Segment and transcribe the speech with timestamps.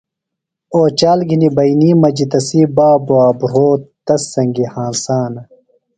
[0.75, 3.69] اوچال گِھنیۡ بئینی مجیۡ تسی بابوے بھرو
[4.05, 5.41] تس سنگیۡ ہنسانہ۔